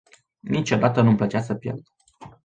Niciodată 0.43 1.01
nu-mi 1.01 1.15
plăcea 1.17 1.41
să 1.41 1.55
pierd. 1.55 1.81